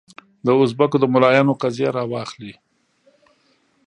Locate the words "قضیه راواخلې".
1.61-2.53